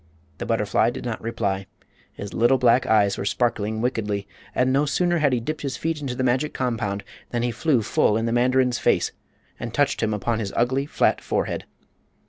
The 0.39 0.47
butterfly 0.47 0.89
did 0.89 1.05
not 1.05 1.21
reply. 1.21 1.67
His 2.11 2.33
little 2.33 2.57
black 2.57 2.87
eyes 2.87 3.19
were 3.19 3.23
sparkling 3.23 3.81
wickedly, 3.81 4.27
and 4.55 4.73
no 4.73 4.87
sooner 4.87 5.19
had 5.19 5.31
he 5.31 5.39
dipped 5.39 5.61
his 5.61 5.77
feet 5.77 6.01
into 6.01 6.15
the 6.15 6.23
magic 6.23 6.55
compound 6.55 7.03
than 7.29 7.43
he 7.43 7.51
flew 7.51 7.83
full 7.83 8.17
in 8.17 8.25
the 8.25 8.31
mandarin's 8.33 8.79
face, 8.79 9.11
and 9.59 9.75
touched 9.75 10.01
him 10.01 10.11
upon 10.11 10.39
his 10.39 10.51
ugly, 10.55 10.87
flat 10.87 11.21
forehead. 11.21 11.65